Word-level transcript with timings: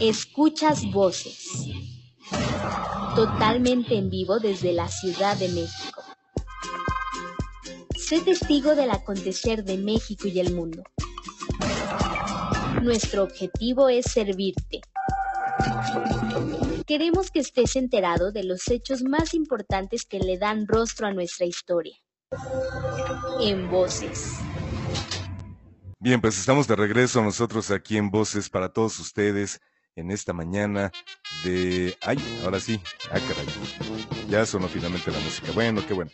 Escuchas 0.00 0.84
voces. 0.92 1.66
Totalmente 3.16 3.96
en 3.96 4.10
vivo 4.10 4.38
desde 4.38 4.72
la 4.72 4.88
Ciudad 4.88 5.36
de 5.36 5.48
México. 5.48 6.02
Sé 7.96 8.20
testigo 8.20 8.74
del 8.74 8.90
acontecer 8.90 9.64
de 9.64 9.76
México 9.76 10.28
y 10.28 10.38
el 10.38 10.54
mundo. 10.54 10.84
Nuestro 12.80 13.24
objetivo 13.24 13.88
es 13.88 14.06
servirte. 14.06 14.80
Queremos 16.86 17.30
que 17.30 17.40
estés 17.40 17.76
enterado 17.76 18.32
de 18.32 18.44
los 18.44 18.68
hechos 18.68 19.02
más 19.02 19.34
importantes 19.34 20.06
que 20.06 20.20
le 20.20 20.38
dan 20.38 20.66
rostro 20.66 21.06
a 21.06 21.12
nuestra 21.12 21.44
historia. 21.44 21.96
En 23.40 23.68
voces. 23.68 24.38
Bien, 26.00 26.20
pues 26.20 26.38
estamos 26.38 26.68
de 26.68 26.76
regreso 26.76 27.20
nosotros 27.24 27.72
aquí 27.72 27.96
en 27.96 28.08
Voces 28.08 28.48
para 28.48 28.68
todos 28.68 29.00
ustedes 29.00 29.60
en 29.96 30.12
esta 30.12 30.32
mañana 30.32 30.92
de... 31.42 31.98
¡Ay! 32.02 32.18
Ahora 32.44 32.60
sí. 32.60 32.80
¡Ah, 33.10 33.18
caray! 33.18 33.46
Ya 34.28 34.46
sonó 34.46 34.68
finalmente 34.68 35.10
la 35.10 35.18
música. 35.18 35.50
Bueno, 35.50 35.84
qué 35.84 35.94
bueno. 35.94 36.12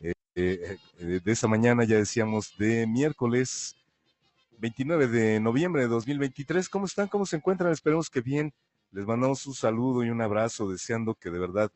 Eh, 0.00 0.12
eh, 0.36 0.78
eh, 1.00 1.20
de 1.24 1.32
esta 1.32 1.48
mañana 1.48 1.82
ya 1.82 1.96
decíamos 1.96 2.56
de 2.58 2.86
miércoles 2.86 3.74
29 4.58 5.08
de 5.08 5.40
noviembre 5.40 5.82
de 5.82 5.88
2023. 5.88 6.68
¿Cómo 6.68 6.86
están? 6.86 7.08
¿Cómo 7.08 7.26
se 7.26 7.34
encuentran? 7.34 7.72
Esperemos 7.72 8.10
que 8.10 8.20
bien. 8.20 8.54
Les 8.92 9.04
mandamos 9.04 9.44
un 9.48 9.54
saludo 9.54 10.04
y 10.04 10.10
un 10.10 10.20
abrazo, 10.20 10.70
deseando 10.70 11.16
que 11.16 11.30
de 11.30 11.40
verdad 11.40 11.72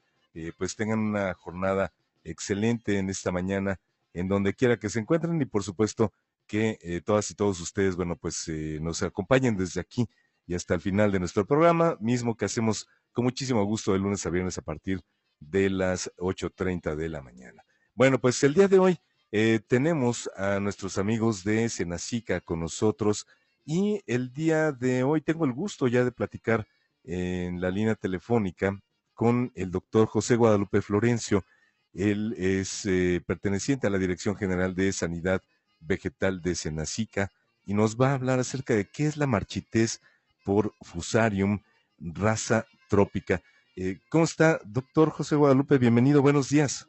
pues 0.56 0.76
tengan 0.76 1.00
una 1.00 1.34
jornada 1.34 1.92
excelente 2.22 2.98
en 2.98 3.10
esta 3.10 3.32
mañana, 3.32 3.80
en 4.14 4.28
donde 4.28 4.54
quiera 4.54 4.76
que 4.76 4.88
se 4.88 5.00
encuentren 5.00 5.42
y 5.42 5.44
por 5.44 5.64
supuesto 5.64 6.12
que 6.48 6.78
eh, 6.80 7.00
todas 7.04 7.30
y 7.30 7.34
todos 7.34 7.60
ustedes, 7.60 7.94
bueno, 7.94 8.16
pues 8.16 8.48
eh, 8.48 8.78
nos 8.80 9.02
acompañen 9.02 9.56
desde 9.56 9.80
aquí 9.80 10.08
y 10.46 10.54
hasta 10.54 10.74
el 10.74 10.80
final 10.80 11.12
de 11.12 11.20
nuestro 11.20 11.46
programa, 11.46 11.96
mismo 12.00 12.36
que 12.36 12.46
hacemos 12.46 12.88
con 13.12 13.24
muchísimo 13.24 13.62
gusto 13.64 13.92
de 13.92 13.98
lunes 13.98 14.24
a 14.26 14.30
viernes 14.30 14.56
a 14.58 14.62
partir 14.62 15.00
de 15.38 15.68
las 15.70 16.10
8.30 16.16 16.96
de 16.96 17.08
la 17.10 17.22
mañana. 17.22 17.62
Bueno, 17.94 18.18
pues 18.18 18.42
el 18.42 18.54
día 18.54 18.66
de 18.66 18.78
hoy 18.78 18.98
eh, 19.30 19.60
tenemos 19.68 20.30
a 20.36 20.58
nuestros 20.58 20.96
amigos 20.96 21.44
de 21.44 21.68
Senacica 21.68 22.40
con 22.40 22.60
nosotros 22.60 23.26
y 23.66 24.00
el 24.06 24.32
día 24.32 24.72
de 24.72 25.02
hoy 25.02 25.20
tengo 25.20 25.44
el 25.44 25.52
gusto 25.52 25.86
ya 25.86 26.02
de 26.02 26.12
platicar 26.12 26.66
en 27.04 27.60
la 27.60 27.70
línea 27.70 27.94
telefónica 27.94 28.80
con 29.12 29.52
el 29.54 29.70
doctor 29.70 30.08
José 30.08 30.36
Guadalupe 30.36 30.80
Florencio. 30.80 31.44
Él 31.92 32.34
es 32.38 32.88
perteneciente 33.26 33.86
a 33.86 33.90
la 33.90 33.98
Dirección 33.98 34.34
General 34.36 34.74
de 34.74 34.92
Sanidad 34.92 35.42
vegetal 35.80 36.40
de 36.40 36.54
Senacica 36.54 37.30
y 37.64 37.74
nos 37.74 37.96
va 37.96 38.10
a 38.10 38.14
hablar 38.14 38.38
acerca 38.38 38.74
de 38.74 38.86
qué 38.86 39.06
es 39.06 39.16
la 39.16 39.26
marchitez 39.26 40.00
por 40.44 40.72
Fusarium 40.80 41.60
raza 41.98 42.66
trópica. 42.88 43.42
Eh, 43.76 44.00
¿Cómo 44.08 44.24
está, 44.24 44.60
doctor 44.64 45.10
José 45.10 45.36
Guadalupe? 45.36 45.78
Bienvenido, 45.78 46.22
buenos 46.22 46.48
días. 46.48 46.88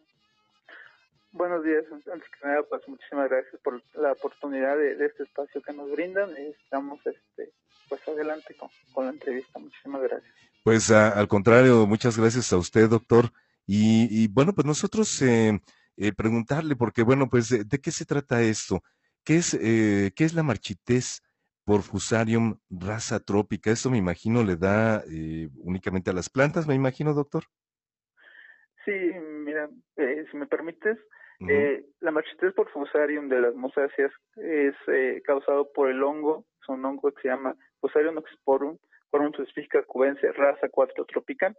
Buenos 1.31 1.63
días, 1.63 1.83
antes 1.91 2.27
que 2.29 2.47
nada, 2.47 2.63
pues 2.63 2.81
muchísimas 2.87 3.29
gracias 3.29 3.61
por 3.61 3.81
la 3.93 4.13
oportunidad 4.13 4.75
de, 4.77 5.05
este 5.05 5.23
espacio 5.23 5.61
que 5.61 5.73
nos 5.73 5.91
brindan. 5.91 6.35
Estamos 6.35 6.99
este, 7.05 7.51
pues 7.87 8.01
adelante 8.07 8.55
con, 8.93 9.05
la 9.05 9.11
entrevista. 9.11 9.59
Muchísimas 9.59 10.01
gracias. 10.01 10.33
Pues 10.63 10.89
al 10.89 11.27
contrario, 11.27 11.85
muchas 11.85 12.17
gracias 12.17 12.51
a 12.51 12.57
usted, 12.57 12.89
doctor. 12.89 13.31
Y, 13.67 14.27
bueno, 14.29 14.53
pues 14.53 14.65
nosotros 14.65 15.21
eh, 15.21 15.61
eh, 16.01 16.13
preguntarle, 16.13 16.77
porque 16.77 17.03
bueno, 17.03 17.27
pues, 17.29 17.49
¿de, 17.49 17.79
qué 17.79 17.91
se 17.91 18.05
trata 18.05 18.41
esto? 18.41 18.81
¿Qué 19.25 19.35
es, 19.35 19.53
eh, 19.53 20.11
¿Qué 20.15 20.23
es 20.23 20.33
la 20.33 20.43
marchitez 20.43 21.21
por 21.65 21.81
Fusarium 21.81 22.57
raza 22.69 23.19
trópica? 23.19 23.69
Esto 23.69 23.89
me 23.89 23.97
imagino 23.97 24.41
le 24.41 24.55
da 24.55 25.03
eh, 25.11 25.49
únicamente 25.57 26.09
a 26.09 26.13
las 26.13 26.29
plantas, 26.29 26.67
me 26.67 26.73
imagino, 26.73 27.13
doctor. 27.13 27.43
Sí, 28.85 28.91
mira, 28.93 29.69
si 30.31 30.37
me 30.37 30.47
permites, 30.47 30.97
la 31.99 32.11
marchitez 32.11 32.53
por 32.53 32.69
Fusarium 32.71 33.27
de 33.27 33.41
las 33.41 33.55
mosáceas 33.55 34.11
es 34.37 34.75
causado 35.25 35.69
por 35.73 35.89
el 35.89 36.01
hongo, 36.01 36.45
es 36.61 36.69
un 36.69 36.85
hongo 36.85 37.11
que 37.11 37.21
se 37.23 37.27
llama 37.27 37.55
Fusarium 37.81 38.17
oxysporum, 38.17 38.77
por 39.09 39.21
un 39.21 39.35
específica 39.35 39.83
cubense, 39.83 40.31
raza 40.31 40.69
4 40.69 41.05
tropical. 41.05 41.57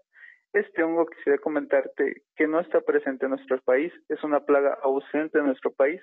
Este 0.52 0.82
hongo 0.82 1.06
quisiera 1.06 1.38
comentarte 1.38 2.22
que 2.36 2.46
no 2.46 2.60
está 2.60 2.80
presente 2.80 3.26
en 3.26 3.30
nuestro 3.30 3.60
país, 3.60 3.92
es 4.08 4.22
una 4.24 4.40
plaga 4.40 4.78
ausente 4.82 5.38
en 5.38 5.46
nuestro 5.46 5.70
país 5.72 6.00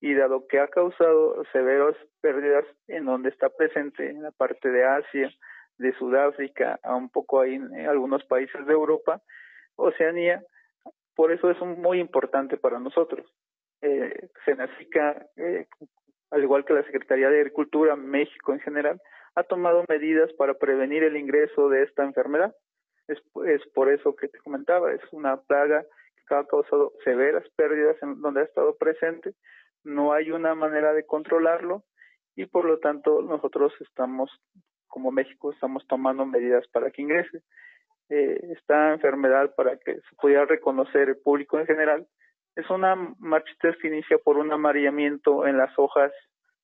y 0.00 0.14
dado 0.14 0.46
que 0.46 0.60
ha 0.60 0.68
causado 0.68 1.42
severas 1.52 1.96
pérdidas 2.20 2.64
en 2.86 3.06
donde 3.06 3.30
está 3.30 3.48
presente 3.48 4.10
en 4.10 4.22
la 4.22 4.30
parte 4.30 4.70
de 4.70 4.84
Asia, 4.84 5.30
de 5.78 5.92
Sudáfrica, 5.94 6.78
a 6.82 6.94
un 6.94 7.08
poco 7.08 7.40
ahí 7.40 7.54
en 7.54 7.86
algunos 7.86 8.24
países 8.24 8.66
de 8.66 8.72
Europa, 8.72 9.22
Oceanía, 9.76 10.42
por 11.14 11.32
eso 11.32 11.50
es 11.50 11.60
muy 11.60 11.98
importante 11.98 12.56
para 12.56 12.78
nosotros. 12.78 13.26
Eh, 13.80 14.28
eh, 14.46 15.66
al 16.30 16.42
igual 16.42 16.64
que 16.64 16.74
la 16.74 16.84
Secretaría 16.84 17.30
de 17.30 17.38
Agricultura, 17.38 17.96
México 17.96 18.52
en 18.52 18.60
general, 18.60 19.00
ha 19.34 19.44
tomado 19.44 19.84
medidas 19.88 20.32
para 20.34 20.54
prevenir 20.54 21.04
el 21.04 21.16
ingreso 21.16 21.68
de 21.68 21.84
esta 21.84 22.04
enfermedad. 22.04 22.54
Es, 23.08 23.18
es 23.46 23.66
por 23.74 23.90
eso 23.90 24.14
que 24.14 24.28
te 24.28 24.38
comentaba, 24.38 24.92
es 24.92 25.00
una 25.12 25.40
plaga 25.40 25.84
que 26.26 26.34
ha 26.34 26.44
causado 26.44 26.92
severas 27.04 27.44
pérdidas 27.56 27.96
en 28.02 28.20
donde 28.20 28.42
ha 28.42 28.44
estado 28.44 28.76
presente, 28.76 29.34
no 29.84 30.12
hay 30.12 30.30
una 30.30 30.54
manera 30.54 30.92
de 30.92 31.06
controlarlo 31.06 31.84
y 32.36 32.46
por 32.46 32.64
lo 32.64 32.78
tanto 32.78 33.22
nosotros 33.22 33.72
estamos, 33.80 34.30
como 34.86 35.10
México, 35.10 35.52
estamos 35.52 35.86
tomando 35.86 36.24
medidas 36.24 36.66
para 36.68 36.90
que 36.90 37.02
ingrese. 37.02 37.42
Eh, 38.10 38.40
esta 38.52 38.92
enfermedad, 38.92 39.54
para 39.54 39.76
que 39.76 39.94
se 39.94 40.16
pudiera 40.20 40.46
reconocer 40.46 41.08
el 41.08 41.18
público 41.18 41.58
en 41.58 41.66
general, 41.66 42.06
es 42.54 42.68
una 42.70 42.96
marchitez 43.18 43.76
que 43.80 43.88
inicia 43.88 44.18
por 44.18 44.36
un 44.36 44.52
amarillamiento 44.52 45.46
en 45.46 45.58
las 45.58 45.76
hojas, 45.78 46.12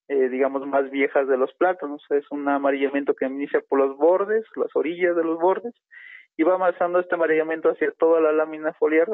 eh, 0.09 0.29
digamos, 0.29 0.67
más 0.67 0.91
viejas 0.91 1.29
de 1.29 1.37
los 1.37 1.53
plátanos. 1.55 2.05
Es 2.11 2.31
un 2.31 2.49
amarillamiento 2.49 3.15
que 3.15 3.27
inicia 3.27 3.61
por 3.61 3.79
los 3.79 3.97
bordes, 3.97 4.45
las 4.57 4.75
orillas 4.75 5.15
de 5.17 5.25
los 5.25 5.39
bordes, 5.39 5.75
y 6.37 6.43
va 6.43 6.55
avanzando 6.55 6.99
este 6.99 7.15
amarillamiento 7.15 7.71
hacia 7.71 7.93
toda 7.93 8.21
la 8.21 8.33
lámina 8.33 8.73
foliar, 8.75 9.09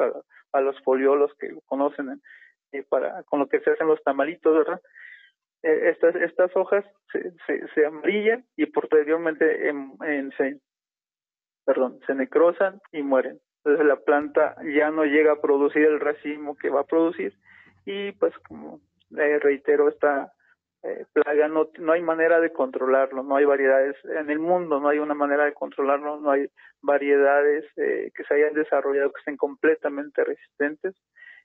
a, 0.53 0.61
los 0.61 0.79
foliolos 0.81 1.31
que 1.39 1.49
conocen 1.65 2.21
eh, 2.71 2.83
para 2.89 3.23
con 3.23 3.39
lo 3.39 3.47
que 3.47 3.59
se 3.59 3.71
hacen 3.71 3.87
los 3.87 4.01
tamalitos, 4.03 4.57
¿verdad? 4.57 4.81
Eh, 5.63 5.89
estas 5.89 6.15
estas 6.15 6.55
hojas 6.55 6.83
se, 7.11 7.67
se, 7.73 7.85
amarillan 7.85 8.45
y 8.55 8.65
posteriormente 8.65 9.69
en, 9.69 10.31
se, 10.37 10.59
perdón, 11.65 11.99
se 12.07 12.15
necrosan 12.15 12.81
y 12.91 13.03
mueren. 13.03 13.39
Entonces 13.63 13.85
la 13.85 13.97
planta 13.97 14.55
ya 14.75 14.89
no 14.89 15.05
llega 15.05 15.33
a 15.33 15.41
producir 15.41 15.83
el 15.85 15.99
racimo 15.99 16.55
que 16.55 16.69
va 16.69 16.81
a 16.81 16.87
producir 16.87 17.37
y 17.85 18.11
pues 18.13 18.33
como 18.47 18.81
reitero 19.11 19.87
esta 19.89 20.33
eh, 20.83 21.05
plaga 21.13 21.47
no, 21.47 21.69
no 21.79 21.91
hay 21.91 22.01
manera 22.01 22.39
de 22.39 22.51
controlarlo, 22.51 23.23
no 23.23 23.35
hay 23.35 23.45
variedades 23.45 23.95
en 24.03 24.29
el 24.29 24.39
mundo, 24.39 24.79
no 24.79 24.89
hay 24.89 24.99
una 24.99 25.13
manera 25.13 25.45
de 25.45 25.53
controlarlo, 25.53 26.19
no 26.19 26.31
hay 26.31 26.47
variedades 26.81 27.65
eh, 27.77 28.11
que 28.15 28.23
se 28.23 28.33
hayan 28.33 28.53
desarrollado 28.53 29.11
que 29.11 29.19
estén 29.19 29.37
completamente 29.37 30.23
resistentes. 30.23 30.95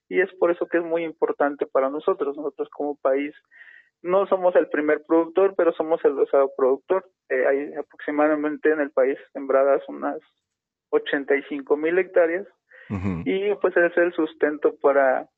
Y 0.08 0.20
es 0.20 0.32
por 0.36 0.50
eso 0.50 0.66
que 0.66 0.78
es 0.78 0.84
muy 0.84 1.04
importante 1.04 1.66
para 1.66 1.90
nosotros, 1.90 2.36
nosotros 2.36 2.68
como 2.70 2.96
país 2.96 3.34
no 4.02 4.26
somos 4.26 4.54
el 4.56 4.68
primer 4.68 5.04
productor, 5.04 5.54
pero 5.56 5.72
somos 5.72 6.02
el 6.04 6.14
dosado 6.14 6.52
productor. 6.56 7.08
Eh, 7.28 7.46
hay 7.46 7.74
aproximadamente 7.74 8.70
en 8.70 8.80
el 8.80 8.90
país 8.90 9.18
sembradas 9.32 9.82
unas 9.88 10.18
85 10.90 11.76
mil 11.76 11.98
hectáreas 11.98 12.46
y 13.24 13.52
pues 13.56 13.76
es 13.76 13.96
el 13.96 14.12
sustento 14.12 14.76
para 14.80 15.28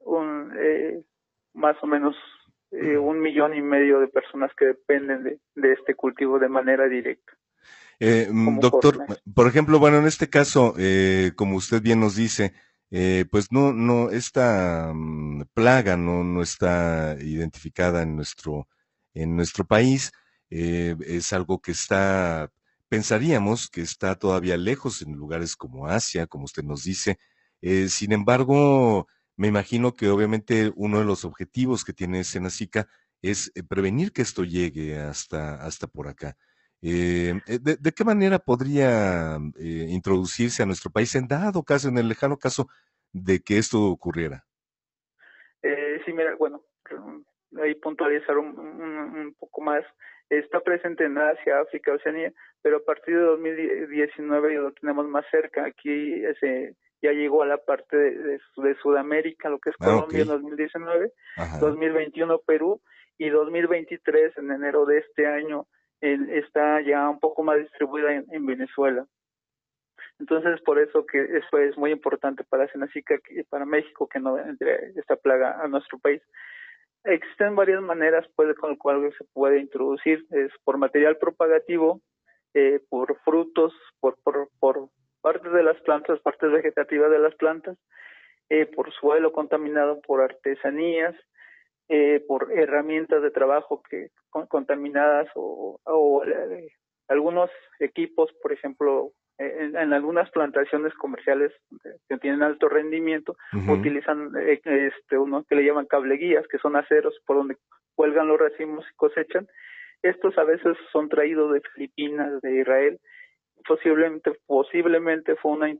un 0.00 0.52
eh, 0.58 1.00
más 1.54 1.76
o 1.80 1.86
menos 1.86 2.16
eh, 2.80 2.96
un 2.96 3.20
millón 3.20 3.54
y 3.54 3.62
medio 3.62 3.98
de 3.98 4.08
personas 4.08 4.52
que 4.56 4.66
dependen 4.66 5.40
de, 5.54 5.72
este 5.72 5.94
cultivo 5.94 6.38
de 6.38 6.48
manera 6.48 6.86
directa. 6.86 7.32
Eh, 7.98 8.28
mm, 8.30 8.60
doctor, 8.60 9.04
por 9.34 9.48
ejemplo, 9.48 9.80
bueno, 9.80 9.98
en 9.98 10.06
este 10.06 10.30
caso, 10.30 10.74
eh, 10.78 11.32
como 11.34 11.56
usted 11.56 11.82
bien 11.82 11.98
nos 11.98 12.14
dice, 12.14 12.54
eh, 12.90 13.24
pues 13.30 13.50
no, 13.50 13.72
no, 13.72 14.10
esta 14.10 14.92
mm, 14.94 15.46
plaga 15.54 15.96
no, 15.96 16.22
no 16.22 16.40
está 16.42 17.16
identificada 17.20 18.02
en 18.02 18.14
nuestro, 18.14 18.68
en 19.14 19.34
nuestro 19.36 19.64
país. 19.64 20.12
es 20.50 21.32
algo 21.32 21.60
que 21.60 21.72
está, 21.72 22.50
pensaríamos 22.88 23.68
que 23.68 23.82
está 23.82 24.14
todavía 24.14 24.56
lejos 24.56 25.02
en 25.02 25.14
lugares 25.14 25.56
como 25.56 25.86
Asia, 25.88 26.26
como 26.26 26.44
usted 26.44 26.62
nos 26.62 26.84
dice. 26.84 27.18
sin 27.88 28.12
embargo, 28.12 29.08
me 29.38 29.46
imagino 29.46 29.94
que 29.94 30.08
obviamente 30.08 30.72
uno 30.74 30.98
de 30.98 31.04
los 31.04 31.24
objetivos 31.24 31.84
que 31.84 31.92
tiene 31.92 32.24
Senacica 32.24 32.88
es 33.22 33.52
eh, 33.54 33.62
prevenir 33.62 34.12
que 34.12 34.22
esto 34.22 34.42
llegue 34.42 34.98
hasta, 34.98 35.64
hasta 35.64 35.86
por 35.86 36.08
acá. 36.08 36.36
Eh, 36.82 37.34
eh, 37.46 37.58
de, 37.60 37.92
qué 37.92 38.04
manera 38.04 38.40
podría 38.40 39.38
introducirse 39.56 40.62
a 40.62 40.66
nuestro 40.66 40.90
país 40.90 41.14
en 41.14 41.28
dado 41.28 41.62
caso, 41.62 41.88
en 41.88 41.98
el 41.98 42.08
lejano 42.08 42.36
caso 42.36 42.66
de 43.12 43.40
que 43.40 43.58
esto 43.58 43.84
ocurriera? 43.84 44.44
sí, 46.04 46.12
mira, 46.12 46.34
bueno, 46.36 46.62
ahí 47.62 47.74
puntualizar 47.76 48.38
un, 48.38 49.34
poco 49.38 49.60
más. 49.60 49.84
está 50.30 50.60
presente 50.60 51.04
en 51.04 51.18
Asia, 51.18 51.60
África, 51.60 51.92
Oceanía, 51.92 52.32
pero 52.62 52.78
a 52.78 52.84
partir 52.84 53.16
de 53.16 53.22
2019 53.22 54.54
ya 54.54 54.60
lo 54.60 54.72
tenemos 54.72 55.06
más 55.08 55.24
cerca. 55.30 55.64
Aquí 55.64 56.24
ese, 56.24 56.76
ya 57.02 57.12
llegó 57.12 57.42
a 57.42 57.46
la 57.46 57.58
parte 57.58 57.96
de, 57.96 58.40
Sudamérica, 58.82 59.48
lo 59.48 59.58
que 59.58 59.70
es 59.70 59.76
ah, 59.80 59.86
Colombia 59.86 60.22
en 60.22 60.28
2019, 60.28 61.12
2021 61.60 62.38
Perú 62.46 62.80
y 63.18 63.28
2023 63.28 64.38
en 64.38 64.50
enero 64.50 64.84
de 64.84 64.98
este 64.98 65.26
año 65.26 65.66
está 66.00 66.80
ya 66.80 67.08
un 67.08 67.18
poco 67.18 67.42
más 67.42 67.58
distribuida 67.58 68.14
en, 68.14 68.46
Venezuela. 68.46 69.06
Entonces, 70.20 70.60
por 70.62 70.78
eso 70.78 71.06
que 71.06 71.20
eso 71.20 71.58
es 71.58 71.76
muy 71.76 71.90
importante 71.90 72.44
para 72.44 72.68
Senacica 72.68 73.18
y 73.30 73.42
para 73.44 73.64
México 73.64 74.08
que 74.08 74.20
no 74.20 74.38
entre 74.38 74.90
esta 74.96 75.16
plaga 75.16 75.60
a 75.60 75.68
nuestro 75.68 75.98
país. 75.98 76.22
Existen 77.04 77.54
varias 77.56 77.82
maneras 77.82 78.26
pues, 78.36 78.56
con 78.56 78.70
las 78.70 78.78
cuales 78.78 79.14
se 79.16 79.24
puede 79.32 79.60
introducir, 79.60 80.24
es 80.30 80.50
por 80.64 80.78
material 80.78 81.16
propagativo, 81.16 82.00
eh, 82.54 82.80
por 82.88 83.16
frutos, 83.20 83.72
por, 84.00 84.16
por, 84.22 84.48
por 84.58 84.88
partes 85.20 85.52
de 85.52 85.62
las 85.62 85.80
plantas, 85.82 86.20
partes 86.20 86.50
vegetativas 86.50 87.10
de 87.10 87.18
las 87.18 87.34
plantas, 87.34 87.76
eh, 88.50 88.66
por 88.66 88.92
suelo 88.92 89.32
contaminado 89.32 90.00
por 90.00 90.22
artesanías, 90.22 91.14
eh, 91.88 92.22
por 92.26 92.52
herramientas 92.52 93.22
de 93.22 93.30
trabajo 93.30 93.82
que 93.88 94.08
contaminadas 94.30 95.28
o, 95.34 95.78
eh, 96.26 96.68
algunos 97.08 97.50
equipos, 97.80 98.30
por 98.42 98.52
ejemplo, 98.52 99.12
en, 99.38 99.92
algunas 99.92 100.30
plantaciones 100.30 100.92
comerciales 100.94 101.52
que 102.08 102.18
tienen 102.18 102.42
alto 102.42 102.68
rendimiento, 102.68 103.36
utilizan 103.68 104.32
este 104.36 105.16
uno 105.16 105.44
que 105.44 105.54
le 105.54 105.64
llaman 105.64 105.86
cable 105.86 106.16
guías, 106.16 106.46
que 106.48 106.58
son 106.58 106.76
aceros 106.76 107.18
por 107.24 107.36
donde 107.36 107.56
cuelgan 107.94 108.28
los 108.28 108.38
racimos 108.38 108.84
y 108.90 108.96
cosechan. 108.96 109.46
Estos 110.02 110.36
a 110.38 110.44
veces 110.44 110.76
son 110.92 111.08
traídos 111.08 111.52
de 111.52 111.62
Filipinas, 111.74 112.40
de 112.42 112.60
Israel, 112.60 113.00
posiblemente, 113.68 114.32
posiblemente 114.46 115.36
fue 115.36 115.52
una 115.52 115.76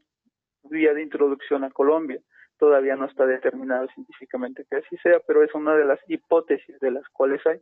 vía 0.64 0.92
de 0.92 1.02
introducción 1.02 1.64
a 1.64 1.70
Colombia. 1.70 2.20
Todavía 2.58 2.96
no 2.96 3.06
está 3.06 3.26
determinado 3.26 3.88
científicamente 3.94 4.64
que 4.70 4.76
así 4.76 4.96
sea, 4.98 5.20
pero 5.26 5.42
es 5.42 5.54
una 5.54 5.74
de 5.74 5.84
las 5.84 5.98
hipótesis 6.08 6.78
de 6.80 6.90
las 6.90 7.08
cuales 7.08 7.44
hay. 7.46 7.60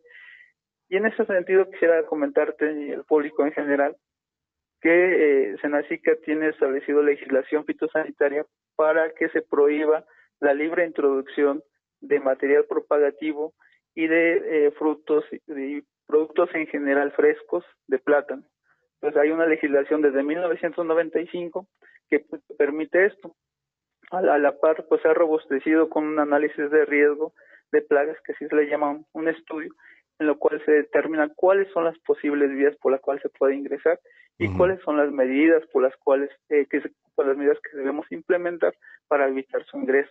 Y 0.89 0.97
en 0.97 1.07
ese 1.07 1.25
sentido 1.27 1.71
quisiera 1.71 2.05
comentarte 2.07 2.73
y 2.73 2.91
el 2.91 3.05
público 3.05 3.45
en 3.45 3.53
general 3.53 3.97
que 4.81 5.53
eh, 5.53 5.57
Senacica 5.61 6.17
tiene 6.25 6.49
establecido 6.49 7.03
legislación 7.03 7.65
fitosanitaria 7.65 8.45
para 8.77 9.11
que 9.13 9.29
se 9.31 9.43
prohíba 9.43 10.05
la 10.41 10.55
libre 10.55 10.87
introducción 10.87 11.63
de 12.01 12.21
material 12.21 12.67
propagativo 12.67 13.55
y 13.95 14.07
de 14.07 14.67
eh, 14.67 14.71
frutos 14.73 15.25
y 15.33 15.83
productos 16.07 16.51
en 16.55 16.67
general 16.67 17.13
frescos 17.13 17.65
de 17.87 17.99
plátano 17.99 18.45
pues 19.07 19.17
hay 19.19 19.31
una 19.31 19.47
legislación 19.47 20.03
desde 20.03 20.25
1995 20.25 21.69
que 22.11 22.19
pues, 22.29 22.43
permite 22.59 23.07
esto. 23.07 23.37
A 24.11 24.21
la, 24.21 24.59
par, 24.59 24.85
pues 24.89 25.01
se 25.01 25.07
ha 25.07 25.15
robustecido 25.15 25.89
con 25.89 26.09
un 26.09 26.19
análisis 26.19 26.69
de 26.73 26.85
riesgo 26.85 27.33
de 27.71 27.83
plagas, 27.83 28.17
que 28.25 28.33
así 28.33 28.49
se 28.49 28.57
le 28.57 28.67
llama 28.67 28.99
un, 29.13 29.29
estudio, 29.29 29.73
en 30.19 30.27
lo 30.27 30.39
cual 30.41 30.61
se 30.65 30.73
determina 30.73 31.31
cuáles 31.37 31.73
son 31.73 31.85
las 31.85 31.97
posibles 32.01 32.51
vías 32.51 32.77
por 32.79 32.91
las 32.91 33.01
cuales 33.01 33.23
se 33.23 33.29
puede 33.29 33.55
ingresar 33.55 34.01
y 34.39 34.53
cuáles 34.57 34.81
son 34.83 34.97
las 34.97 35.13
medidas 35.13 35.65
por 35.73 35.85
las 35.85 35.97
cuales, 35.99 36.31
eh, 36.49 36.67
que 36.69 36.83
por 37.15 37.29
las 37.29 37.37
medidas 37.37 37.59
que 37.61 37.77
debemos 37.77 38.11
implementar 38.11 38.75
para 39.07 39.29
evitar 39.29 39.65
su 39.67 39.79
ingreso. 39.79 40.11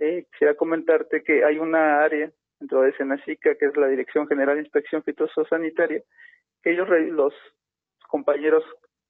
Eh, 0.00 0.26
quisiera 0.32 0.54
comentarte 0.54 1.22
que 1.22 1.44
hay 1.44 1.60
una 1.60 2.02
área 2.02 2.32
dentro 2.58 2.82
de 2.82 2.96
Senacica, 2.96 3.54
que 3.54 3.66
es 3.66 3.76
la 3.76 3.86
Dirección 3.86 4.26
General 4.26 4.56
de 4.56 4.62
Inspección 4.62 5.04
Fitosanitaria, 5.04 6.02
que 6.64 6.72
ellos 6.72 6.88
los 6.88 7.32
compañeros, 8.08 8.64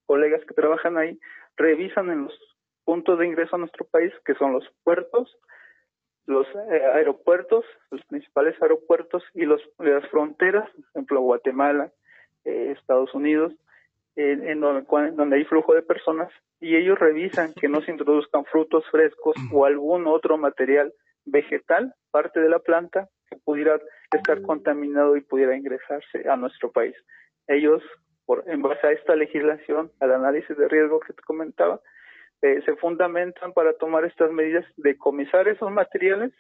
colegas 0.05 0.45
que 0.47 0.55
trabajan 0.55 0.99
ahí, 0.99 1.19
revisan 1.57 2.11
en 2.11 2.25
los 2.25 2.57
puntos 2.85 3.19
de 3.19 3.27
ingreso 3.27 3.57
a 3.57 3.59
nuestro 3.59 3.87
país, 3.87 4.13
que 4.25 4.35
son 4.35 4.53
los 4.53 4.65
puertos, 4.85 5.35
los 6.27 6.47
eh, 6.71 6.83
aeropuertos, 6.95 7.65
los 7.91 8.05
principales 8.05 8.61
aeropuertos 8.61 9.23
y 9.35 9.47
los, 9.47 9.63
las 9.79 10.07
fronteras, 10.11 10.71
por 10.71 10.85
ejemplo, 10.91 11.21
Guatemala, 11.23 11.91
eh, 12.45 12.75
Estados 12.79 13.15
Unidos, 13.15 13.55
en 14.17 14.61
donde, 14.61 14.85
donde, 15.13 15.37
hay 15.37 15.45
flujo 15.45 15.75
de 15.75 15.83
personas, 15.83 16.29
y 16.61 16.75
ellos 16.75 16.99
revisan 16.99 17.55
que 17.55 17.69
no 17.69 17.81
se 17.83 17.93
introduzcan 17.93 18.45
frutos 18.47 18.85
frescos 18.91 19.37
o 19.53 19.65
algún 19.65 20.09
otro 20.09 20.37
material 20.37 20.93
vegetal, 21.25 21.95
parte 22.11 22.41
de 22.41 22.49
la 22.49 22.59
planta, 22.59 23.09
que 23.31 23.37
pudiera 23.37 23.79
estar 24.11 24.43
contaminado 24.43 25.17
y 25.17 25.21
pudiera 25.21 25.57
ingresarse 25.57 26.29
a 26.29 26.37
nuestro 26.37 26.73
país. 26.73 26.97
Ellos 27.47 27.83
en 28.47 28.63
base 28.63 28.87
a 28.87 28.93
esta 28.93 29.17
legislación, 29.17 29.91
al 30.01 30.13
análisis 30.13 30.57
de 30.57 30.69
riesgo 30.69 31.01
que 31.01 31.13
te 31.13 31.23
comentaba, 31.23 31.81
eh, 32.43 32.63
se 32.65 32.77
fundamentan 32.77 33.53
para 33.53 33.73
tomar 33.73 34.05
estas 34.05 34.31
medidas 34.31 34.65
de 34.77 34.97
comisar 34.97 35.49
esos 35.49 35.71
materiales 35.71 36.33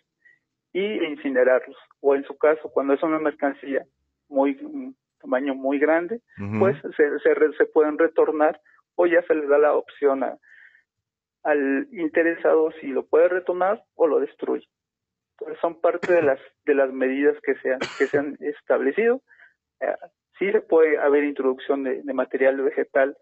y 0.73 0.85
incinerarlos. 1.05 1.77
O 2.01 2.15
en 2.15 2.25
su 2.25 2.37
caso, 2.37 2.71
cuando 2.71 2.95
es 2.95 3.03
una 3.03 3.19
mercancía 3.19 3.85
muy 4.29 4.59
un 4.63 4.97
tamaño 5.21 5.55
muy 5.55 5.79
grande, 5.79 6.21
pues 6.61 6.77
se, 6.97 7.19
se, 7.19 7.67
pueden 7.67 7.99
retornar 7.99 8.61
o 8.95 9.07
ya 9.07 9.23
se 9.23 9.35
les 9.35 9.49
da 9.49 9.59
la 9.59 9.75
opción 9.75 10.23
al 11.43 11.89
interesado 11.91 12.71
si 12.81 12.89
lo 12.89 13.07
puede 13.07 13.29
retornar 13.29 13.83
o 13.97 14.07
lo 14.07 14.21
destruye. 14.21 14.69
Entonces 15.33 15.61
son 15.61 15.81
parte 15.81 16.13
de 16.13 16.23
las 16.23 16.39
de 16.65 16.75
las 16.75 16.93
medidas 16.93 17.37
que 17.43 17.55
se 17.57 17.73
han, 17.73 17.81
que 17.99 18.07
se 18.07 18.19
han 18.19 18.37
establecido. 18.41 19.23
Eh, 19.81 19.95
sí 20.39 20.51
puede 20.69 20.99
haber 20.99 21.25
introducción 21.25 21.85
de, 21.85 22.03
material 22.13 22.57
vegetal 22.61 23.17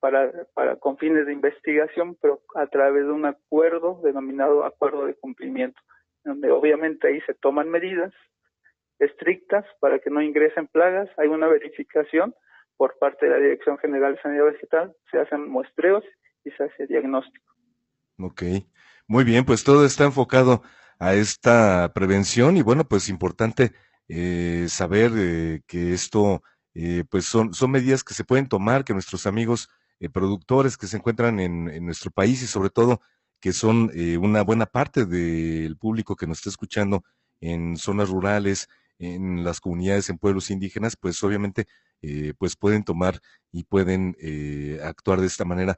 para, 0.00 0.32
para 0.54 0.76
con 0.76 0.96
fines 0.98 1.26
de 1.26 1.32
investigación, 1.32 2.16
pero 2.20 2.40
a 2.54 2.66
través 2.66 3.04
de 3.04 3.12
un 3.12 3.26
acuerdo 3.26 4.00
denominado 4.02 4.64
acuerdo 4.64 5.06
de 5.06 5.14
cumplimiento, 5.14 5.80
donde 6.24 6.50
obviamente 6.50 7.08
ahí 7.08 7.20
se 7.22 7.34
toman 7.34 7.68
medidas 7.68 8.12
estrictas 8.98 9.64
para 9.80 9.98
que 9.98 10.10
no 10.10 10.22
ingresen 10.22 10.66
plagas, 10.66 11.08
hay 11.18 11.28
una 11.28 11.46
verificación 11.46 12.34
por 12.76 12.98
parte 12.98 13.26
de 13.26 13.32
la 13.32 13.38
Dirección 13.38 13.78
General 13.78 14.14
de 14.14 14.22
Sanidad 14.22 14.44
Vegetal, 14.46 14.94
se 15.10 15.18
hacen 15.18 15.48
muestreos 15.48 16.04
y 16.44 16.50
se 16.52 16.64
hace 16.64 16.86
diagnóstico. 16.86 17.52
Ok, 18.18 18.42
muy 19.06 19.24
bien, 19.24 19.44
pues 19.44 19.64
todo 19.64 19.84
está 19.84 20.04
enfocado 20.04 20.62
a 20.98 21.14
esta 21.14 21.92
prevención 21.94 22.56
y 22.56 22.62
bueno, 22.62 22.84
pues 22.84 23.08
importante 23.08 23.72
eh, 24.08 24.66
saber 24.70 25.12
eh, 25.16 25.60
que 25.66 25.92
esto, 25.92 26.42
eh, 26.74 27.04
pues 27.10 27.26
son, 27.26 27.52
son 27.52 27.70
medidas 27.70 28.02
que 28.02 28.14
se 28.14 28.24
pueden 28.24 28.48
tomar, 28.48 28.84
que 28.84 28.94
nuestros 28.94 29.26
amigos 29.26 29.68
productores 30.12 30.76
que 30.76 30.86
se 30.86 30.96
encuentran 30.96 31.40
en, 31.40 31.68
en, 31.68 31.84
nuestro 31.84 32.12
país 32.12 32.40
y 32.42 32.46
sobre 32.46 32.70
todo 32.70 33.00
que 33.40 33.52
son 33.52 33.90
una 34.20 34.42
buena 34.42 34.66
parte 34.66 35.06
del 35.06 35.76
público 35.76 36.14
que 36.14 36.28
nos 36.28 36.38
está 36.38 36.50
escuchando 36.50 37.02
en 37.40 37.76
zonas 37.76 38.08
rurales, 38.08 38.68
en 39.00 39.42
las 39.42 39.60
comunidades, 39.60 40.08
en 40.08 40.18
pueblos 40.18 40.52
indígenas, 40.52 40.96
pues 40.96 41.20
obviamente 41.24 41.66
pues 42.38 42.54
pueden 42.54 42.84
tomar 42.84 43.20
y 43.50 43.64
pueden 43.64 44.16
actuar 44.84 45.20
de 45.20 45.26
esta 45.26 45.44
manera. 45.44 45.76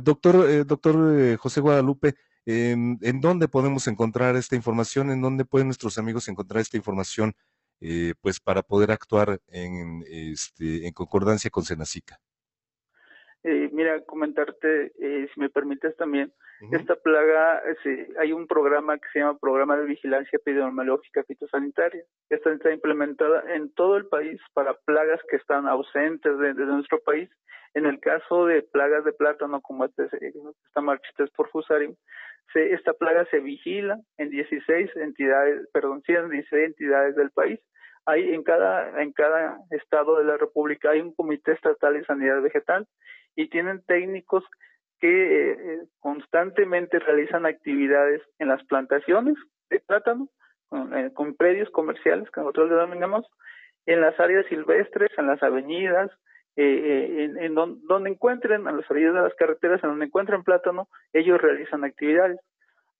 doctor, 0.00 0.64
doctor 0.64 1.36
José 1.36 1.60
Guadalupe, 1.60 2.14
¿En 2.46 3.20
dónde 3.20 3.48
podemos 3.48 3.88
encontrar 3.88 4.36
esta 4.36 4.54
información? 4.54 5.10
¿En 5.10 5.20
dónde 5.20 5.44
pueden 5.44 5.66
nuestros 5.66 5.98
amigos 5.98 6.28
encontrar 6.28 6.60
esta 6.60 6.76
información 6.76 7.34
eh, 7.80 8.14
pues 8.20 8.40
para 8.40 8.62
poder 8.62 8.90
actuar 8.90 9.40
en, 9.48 10.02
este, 10.08 10.86
en 10.86 10.92
concordancia 10.92 11.50
con 11.50 11.64
Senacica? 11.64 12.18
Eh, 13.42 13.68
mira, 13.72 14.02
comentarte, 14.04 14.92
eh, 14.98 15.28
si 15.32 15.40
me 15.40 15.50
permites 15.50 15.96
también, 15.96 16.32
esta 16.72 16.96
plaga, 16.96 17.62
hay 18.18 18.32
un 18.32 18.46
programa 18.46 18.96
que 18.98 19.08
se 19.12 19.18
llama 19.18 19.38
Programa 19.38 19.76
de 19.76 19.84
Vigilancia 19.84 20.36
Epidemiológica 20.36 21.22
Fitosanitaria. 21.24 22.02
Esta 22.30 22.52
está 22.52 22.72
implementada 22.72 23.44
en 23.54 23.72
todo 23.74 23.96
el 23.96 24.06
país 24.06 24.40
para 24.54 24.74
plagas 24.86 25.20
que 25.28 25.36
están 25.36 25.68
ausentes 25.68 26.38
de, 26.38 26.54
nuestro 26.54 27.00
país 27.00 27.28
en 27.74 27.84
el 27.84 28.00
caso 28.00 28.46
de 28.46 28.62
plagas 28.62 29.04
de 29.04 29.12
plátano 29.12 29.60
como 29.60 29.84
este, 29.84 30.04
esta 30.04 30.80
Marchites 30.80 31.30
por 31.36 31.50
fusarium, 31.50 31.94
se, 32.54 32.72
esta 32.72 32.94
plaga 32.94 33.26
se 33.30 33.40
vigila 33.40 33.98
en 34.16 34.30
16 34.30 34.96
entidades, 34.96 35.68
perdón, 35.74 36.00
116 36.02 36.68
entidades 36.68 37.16
del 37.16 37.30
país. 37.32 37.60
Hay 38.06 38.32
en 38.32 38.44
cada 38.44 39.02
en 39.02 39.12
cada 39.12 39.58
estado 39.70 40.16
de 40.18 40.24
la 40.24 40.38
República 40.38 40.90
hay 40.90 41.00
un 41.00 41.14
comité 41.14 41.52
estatal 41.52 41.94
de 41.94 42.04
sanidad 42.04 42.40
vegetal 42.40 42.86
y 43.34 43.50
tienen 43.50 43.82
técnicos 43.84 44.44
que 45.00 45.52
eh, 45.52 45.80
constantemente 46.00 46.98
realizan 46.98 47.46
actividades 47.46 48.22
en 48.38 48.48
las 48.48 48.64
plantaciones 48.64 49.34
de 49.70 49.80
plátano 49.80 50.28
con, 50.68 50.96
eh, 50.96 51.12
predios 51.38 51.70
comerciales 51.70 52.30
que 52.30 52.40
nosotros 52.40 52.68
le 52.70 52.76
denominamos 52.76 53.26
en 53.86 54.00
las 54.00 54.18
áreas 54.18 54.46
silvestres, 54.46 55.10
en 55.16 55.26
las 55.26 55.42
avenidas, 55.42 56.10
eh, 56.56 57.28
eh, 57.36 57.44
en, 57.44 57.54
donde 57.54 58.10
encuentren, 58.10 58.66
a 58.66 58.72
las 58.72 58.90
orillas 58.90 59.14
de 59.14 59.20
las 59.20 59.34
carreteras, 59.34 59.82
en 59.84 59.90
donde 59.90 60.06
encuentren 60.06 60.42
plátano, 60.42 60.88
ellos 61.12 61.40
realizan 61.40 61.84
actividades. 61.84 62.40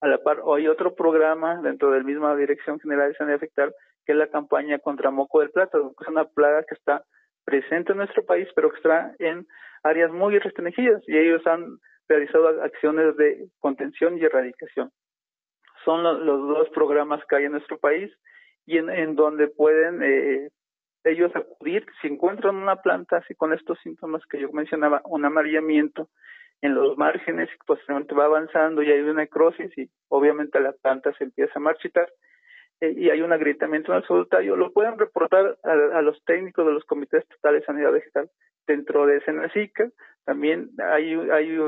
A 0.03 0.09
la 0.09 0.19
par, 0.19 0.43
hay 0.55 0.69
otro 0.69 0.95
programa 0.95 1.61
dentro 1.63 1.91
del 1.91 2.05
misma 2.05 2.37
Dirección 2.37 2.79
General 2.79 3.09
de 3.09 3.17
Sanidad 3.17 3.41
Vegetal 3.41 3.75
que 4.05 4.13
es 4.13 4.19
la 4.19 4.29
campaña 4.29 4.79
contra 4.79 5.11
moco 5.11 5.41
del 5.41 5.51
plátano, 5.51 5.93
que 5.99 6.05
es 6.05 6.09
una 6.09 6.25
plaga 6.25 6.63
que 6.63 6.77
está 6.77 7.05
presente 7.47 7.93
en 7.93 7.99
nuestro 7.99 8.27
país, 8.27 8.49
pero 8.55 8.71
que 8.71 8.77
está 8.77 9.15
en 9.19 9.47
áreas 9.83 10.11
muy 10.11 10.39
restringidas 10.39 11.03
y 11.07 11.17
ellos 11.17 11.47
han 11.47 11.79
realizado 12.09 12.49
acciones 12.63 13.17
de 13.17 13.49
contención 13.61 14.19
y 14.19 14.25
erradicación. 14.25 14.91
Son 15.85 16.03
los, 16.03 16.25
dos 16.25 16.69
programas 16.71 17.25
que 17.27 17.37
hay 17.37 17.45
en 17.45 17.53
nuestro 17.53 17.79
país 17.79 18.13
y 18.67 18.79
en, 18.79 19.15
donde 19.15 19.47
pueden 19.47 20.03
eh, 20.03 20.51
ellos 21.05 21.31
acudir 21.37 21.87
si 22.03 22.09
encuentran 22.09 22.57
una 22.57 22.83
planta 22.83 23.19
así 23.19 23.35
con 23.37 23.53
estos 23.53 23.79
síntomas 23.81 24.23
que 24.27 24.41
yo 24.41 24.51
mencionaba, 24.53 25.01
un 25.05 25.25
amarillamiento 25.25 26.09
en 26.63 26.75
los 26.75 26.97
márgenes 26.99 27.49
posteriormente 27.65 28.15
va 28.15 28.25
avanzando 28.25 28.83
y 28.83 28.91
hay 28.91 29.01
una 29.01 29.23
necrosis 29.23 29.71
y 29.79 29.89
obviamente 30.09 30.59
la 30.59 30.73
planta 30.73 31.13
se 31.17 31.25
empieza 31.25 31.53
a 31.57 31.61
marchitar 31.61 32.09
eh, 32.81 32.95
y 32.97 33.11
hay 33.11 33.23
un 33.23 33.33
agrietamiento 33.33 33.93
en 33.93 33.99
el 33.99 34.05
suelo 34.05 34.27
lo 34.57 34.73
pueden 34.73 34.99
reportar 34.99 35.59
a, 35.63 36.03
los 36.03 36.23
técnicos 36.25 36.67
de 36.67 36.73
los 36.73 36.85
comités 36.85 37.23
estatales 37.23 37.63
de 37.63 37.67
sanidad 37.67 37.93
vegetal 37.93 38.31
dentro 38.67 39.07
de 39.07 39.21
Senacica. 39.23 39.89
También 40.25 40.71
hay, 40.79 41.15
hay, 41.15 41.59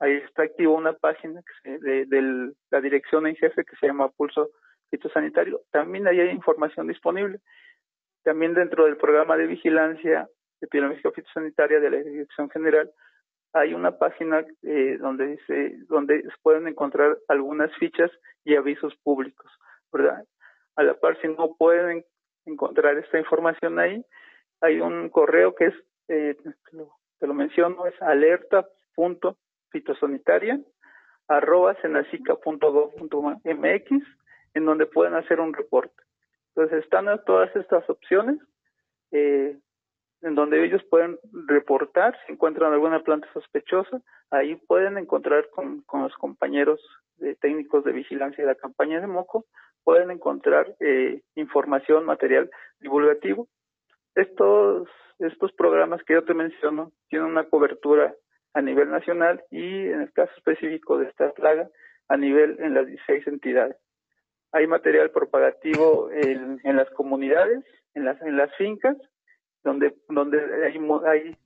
ahí 0.00 0.12
está 0.14 0.44
activo 0.44 0.74
una 0.74 0.94
página 0.94 1.42
que 1.62 1.78
de, 1.78 2.52
la 2.70 2.80
dirección 2.80 3.26
en 3.26 3.36
jefe 3.36 3.64
que 3.64 3.76
se 3.76 3.86
llama 3.86 4.10
Pulso 4.10 4.50
Fitosanitario. 4.90 5.60
También 5.70 6.08
ahí 6.08 6.20
hay 6.20 6.30
información 6.30 6.88
disponible. 6.88 7.38
También 8.24 8.54
dentro 8.54 8.86
del 8.86 8.96
programa 8.96 9.36
de 9.36 9.46
vigilancia 9.46 10.28
epidemiológica 10.60 11.12
fitosanitaria 11.12 11.78
de 11.78 11.90
la 11.90 11.98
Dirección 11.98 12.50
General 12.50 12.90
hay 13.52 13.74
una 13.74 13.96
página 13.96 14.44
eh, 14.62 14.98
donde 15.00 15.28
dice 15.28 15.76
donde 15.88 16.24
pueden 16.42 16.66
encontrar 16.66 17.16
algunas 17.28 17.74
fichas 17.76 18.10
y 18.44 18.56
avisos 18.56 18.94
públicos, 19.02 19.50
¿verdad? 19.92 20.24
A 20.78 20.82
la 20.84 20.94
par, 20.94 21.20
si 21.20 21.26
no 21.26 21.56
pueden 21.58 22.06
encontrar 22.46 22.96
esta 22.96 23.18
información 23.18 23.80
ahí, 23.80 24.06
hay 24.60 24.80
un 24.80 25.08
correo 25.08 25.52
que 25.54 25.66
es, 25.66 25.74
eh, 26.06 26.36
te, 27.18 27.26
lo, 27.26 27.34
menciono, 27.34 27.84
es 27.86 28.00
alerta.fitosanitaria 28.00 30.60
arroba 31.26 31.76
mx 33.44 33.90
en 34.54 34.64
donde 34.64 34.86
pueden 34.86 35.14
hacer 35.14 35.40
un 35.40 35.52
reporte. 35.52 36.00
Entonces 36.54 36.84
están 36.84 37.06
todas 37.24 37.54
estas 37.56 37.90
opciones 37.90 38.38
eh, 39.10 39.58
en 40.22 40.34
donde 40.34 40.64
ellos 40.64 40.82
pueden 40.90 41.18
reportar 41.46 42.16
si 42.26 42.32
encuentran 42.32 42.72
alguna 42.72 43.02
planta 43.02 43.28
sospechosa, 43.32 44.00
ahí 44.30 44.56
pueden 44.56 44.98
encontrar 44.98 45.48
con, 45.50 45.82
con 45.82 46.02
los 46.02 46.14
compañeros 46.14 46.80
de 47.16 47.34
técnicos 47.36 47.84
de 47.84 47.92
vigilancia 47.92 48.44
de 48.44 48.50
la 48.50 48.56
campaña 48.56 49.00
de 49.00 49.06
moco 49.06 49.46
pueden 49.88 50.10
encontrar 50.10 50.76
eh, 50.80 51.22
información, 51.34 52.04
material 52.04 52.50
divulgativo. 52.78 53.48
Estos, 54.14 54.86
estos 55.18 55.50
programas 55.54 56.02
que 56.04 56.12
yo 56.12 56.24
te 56.24 56.34
menciono 56.34 56.92
tienen 57.08 57.28
una 57.28 57.48
cobertura 57.48 58.14
a 58.52 58.60
nivel 58.60 58.90
nacional 58.90 59.42
y 59.50 59.86
en 59.86 60.02
el 60.02 60.12
caso 60.12 60.30
específico 60.36 60.98
de 60.98 61.06
esta 61.06 61.32
plaga 61.32 61.70
a 62.08 62.18
nivel 62.18 62.58
en 62.60 62.74
las 62.74 62.86
16 62.86 63.28
entidades. 63.28 63.76
Hay 64.52 64.66
material 64.66 65.10
propagativo 65.10 66.10
en, 66.10 66.60
en 66.64 66.76
las 66.76 66.90
comunidades, 66.90 67.64
en 67.94 68.04
las, 68.04 68.20
en 68.20 68.36
las 68.36 68.54
fincas, 68.56 68.96
donde, 69.68 69.94
donde 70.08 70.38
hay, 70.64 70.78
hay 71.06 71.36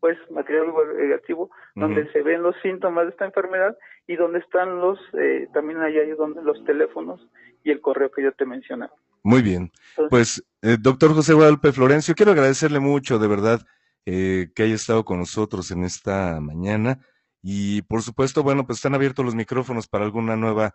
pues 0.00 0.18
material 0.30 0.66
divulgativo 0.66 1.50
donde 1.74 2.10
se 2.12 2.22
ven 2.22 2.42
los 2.42 2.54
síntomas 2.62 3.04
de 3.04 3.10
esta 3.10 3.24
enfermedad 3.24 3.76
y 4.06 4.16
donde 4.16 4.40
están 4.40 4.80
los 4.80 4.98
eh, 5.14 5.48
también 5.52 5.80
hay 5.80 5.94
donde 6.10 6.42
los 6.42 6.64
teléfonos 6.64 7.20
y 7.62 7.70
el 7.70 7.80
correo 7.80 8.10
que 8.10 8.22
yo 8.22 8.32
te 8.32 8.46
mencionaba. 8.46 8.92
Muy 9.22 9.42
bien. 9.42 9.70
pues 10.10 10.42
eh, 10.62 10.76
doctor 10.80 11.14
José 11.14 11.34
Guadalupe 11.34 11.72
Florencio, 11.72 12.14
quiero 12.14 12.32
agradecerle 12.32 12.80
mucho 12.80 13.18
de 13.18 13.28
verdad 13.28 13.60
eh, 14.06 14.48
que 14.54 14.64
haya 14.64 14.74
estado 14.74 15.04
con 15.04 15.18
nosotros 15.18 15.70
en 15.70 15.84
esta 15.84 16.40
mañana 16.40 16.98
y 17.42 17.82
por 17.82 18.02
supuesto, 18.02 18.42
bueno, 18.42 18.66
pues 18.66 18.78
están 18.78 18.94
abiertos 18.94 19.24
los 19.24 19.34
micrófonos 19.34 19.86
para 19.86 20.04
alguna 20.04 20.36
nueva 20.36 20.74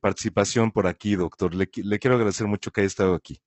participación 0.00 0.72
por 0.72 0.86
aquí, 0.86 1.14
doctor. 1.14 1.54
Le, 1.54 1.70
le 1.74 1.98
quiero 1.98 2.16
agradecer 2.16 2.46
mucho 2.46 2.70
que 2.70 2.82
haya 2.82 2.88
estado 2.88 3.14
aquí. 3.14 3.40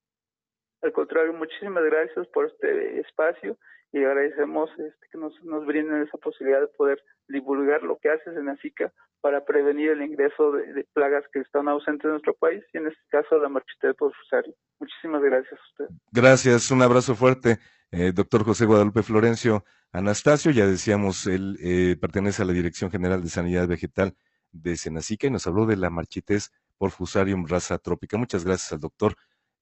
Al 0.82 0.92
contrario, 0.92 1.34
muchísimas 1.34 1.84
gracias 1.84 2.28
por 2.28 2.46
este 2.46 3.00
espacio 3.00 3.58
y 3.92 4.04
agradecemos 4.04 4.70
este, 4.72 5.08
que 5.12 5.18
nos, 5.18 5.34
brinden 5.66 6.04
esa 6.04 6.18
posibilidad 6.18 6.60
de 6.60 6.68
poder 6.68 7.02
divulgar 7.28 7.82
lo 7.84 7.98
que 7.98 8.10
hace 8.10 8.34
Senacica 8.34 8.92
para 9.22 9.44
prevenir 9.46 9.92
el 9.92 10.02
ingreso 10.02 10.52
de, 10.52 10.86
plagas 10.94 11.24
que 11.32 11.40
están 11.40 11.68
ausentes 11.68 12.06
en 12.06 12.12
nuestro 12.12 12.34
país 12.36 12.64
y 12.74 12.78
en 12.78 12.88
este 12.88 13.02
caso 13.10 13.40
la 13.40 13.50
marchita 13.50 13.88
de 13.88 13.94
porfusario. 13.94 14.54
Muchísimas 14.80 15.24
gracias 15.24 15.60
a 15.60 15.64
usted. 15.64 15.96
Gracias, 16.12 16.70
un 16.72 16.82
abrazo 16.82 17.16
fuerte. 17.16 17.58
Eh, 17.92 18.12
doctor 18.14 18.44
José 18.44 18.66
Guadalupe 18.66 19.02
Florencio 19.02 19.64
Anastasio, 19.92 20.52
ya 20.52 20.68
decíamos, 20.68 21.26
él 21.26 21.58
eh, 21.62 21.96
pertenece 22.00 22.42
a 22.42 22.46
la 22.46 22.52
Dirección 22.52 22.92
General 22.92 23.24
de 23.24 23.30
Sanidad 23.30 23.68
Vegetal 23.68 24.14
de 24.52 24.76
Senacica 24.76 25.28
y 25.28 25.32
nos 25.32 25.48
habló 25.48 25.66
de 25.66 25.78
la 25.78 25.90
marchites 25.90 26.52
porfusarium 26.78 27.48
raza 27.48 27.78
trópica. 27.78 28.18
Muchas 28.18 28.44
gracias 28.44 28.74
al 28.74 28.82
doctor 28.82 29.16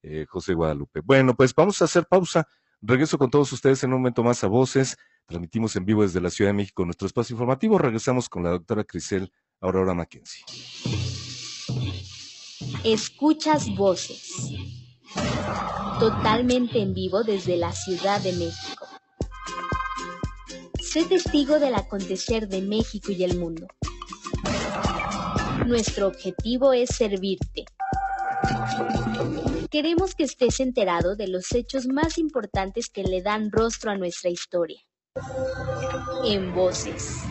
eh, 0.04 0.26
José 0.30 0.54
Guadalupe. 0.54 1.02
Bueno, 1.04 1.34
pues 1.36 1.56
vamos 1.56 1.82
a 1.82 1.86
hacer 1.86 2.06
pausa. 2.06 2.48
Regreso 2.82 3.18
con 3.18 3.32
todos 3.32 3.52
ustedes 3.54 3.84
en 3.84 3.94
un 3.94 4.00
momento 4.00 4.24
más 4.24 4.44
a 4.44 4.48
Voces. 4.48 4.98
Transmitimos 5.26 5.76
en 5.78 5.86
vivo 5.86 6.02
desde 6.02 6.20
la 6.20 6.30
Ciudad 6.30 6.50
de 6.50 6.56
México 6.56 6.84
nuestro 6.84 7.08
espacio 7.08 7.34
informativo. 7.34 7.78
Regresamos 7.78 8.28
con 8.28 8.44
la 8.44 8.50
doctora 8.50 8.84
Crisel 8.84 9.32
Aurora 9.62 9.94
Mackenzie. 9.94 10.44
Escuchas 12.84 13.74
Voces. 13.76 14.52
Totalmente 16.00 16.82
en 16.82 16.94
vivo 16.94 17.24
desde 17.24 17.56
la 17.56 17.72
Ciudad 17.72 18.20
de 18.22 18.34
México. 18.34 18.86
Sé 20.82 21.06
testigo 21.06 21.60
del 21.60 21.76
acontecer 21.76 22.50
de 22.50 22.62
México 22.62 23.14
y 23.14 23.24
el 23.24 23.40
mundo. 23.40 23.68
Nuestro 25.66 26.08
objetivo 26.08 26.74
es 26.74 26.90
servirte. 26.90 27.66
Queremos 29.74 30.14
que 30.14 30.26
estés 30.26 30.60
enterado 30.60 31.16
de 31.16 31.28
los 31.28 31.52
hechos 31.52 31.88
más 31.88 32.20
importantes 32.20 32.90
que 32.90 33.02
le 33.02 33.24
dan 33.24 33.52
rostro 33.52 33.90
a 33.90 33.98
nuestra 33.98 34.30
historia. 34.30 34.80
En 36.24 36.54
voces. 36.54 37.24